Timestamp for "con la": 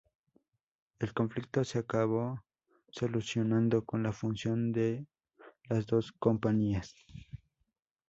3.85-4.11